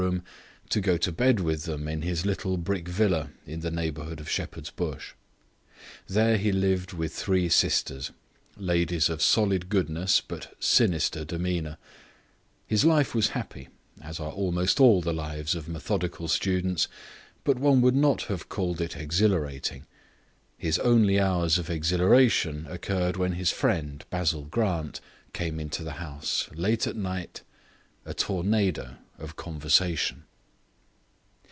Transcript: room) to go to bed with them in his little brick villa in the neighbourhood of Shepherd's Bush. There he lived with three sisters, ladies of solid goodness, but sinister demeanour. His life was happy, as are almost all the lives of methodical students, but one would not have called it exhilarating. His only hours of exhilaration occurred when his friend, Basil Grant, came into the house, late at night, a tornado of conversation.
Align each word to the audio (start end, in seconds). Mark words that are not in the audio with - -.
room) 0.01 0.23
to 0.67 0.81
go 0.81 0.97
to 0.97 1.11
bed 1.11 1.39
with 1.39 1.65
them 1.65 1.87
in 1.87 2.01
his 2.01 2.25
little 2.25 2.57
brick 2.57 2.87
villa 2.87 3.29
in 3.45 3.59
the 3.59 3.69
neighbourhood 3.69 4.19
of 4.19 4.27
Shepherd's 4.27 4.71
Bush. 4.71 5.13
There 6.07 6.37
he 6.37 6.51
lived 6.51 6.91
with 6.91 7.13
three 7.13 7.49
sisters, 7.49 8.09
ladies 8.57 9.09
of 9.09 9.21
solid 9.21 9.69
goodness, 9.69 10.19
but 10.19 10.55
sinister 10.59 11.23
demeanour. 11.23 11.77
His 12.65 12.83
life 12.83 13.13
was 13.13 13.29
happy, 13.37 13.69
as 14.01 14.19
are 14.19 14.31
almost 14.31 14.79
all 14.79 15.01
the 15.01 15.13
lives 15.13 15.53
of 15.53 15.69
methodical 15.69 16.27
students, 16.27 16.87
but 17.43 17.59
one 17.59 17.79
would 17.81 17.95
not 17.95 18.23
have 18.23 18.49
called 18.49 18.81
it 18.81 18.97
exhilarating. 18.97 19.85
His 20.57 20.79
only 20.79 21.19
hours 21.19 21.59
of 21.59 21.69
exhilaration 21.69 22.65
occurred 22.71 23.17
when 23.17 23.33
his 23.33 23.51
friend, 23.51 24.03
Basil 24.09 24.45
Grant, 24.45 24.99
came 25.31 25.59
into 25.59 25.83
the 25.83 25.93
house, 26.01 26.49
late 26.55 26.87
at 26.87 26.95
night, 26.95 27.43
a 28.03 28.15
tornado 28.15 28.95
of 29.19 29.35
conversation. 29.35 30.23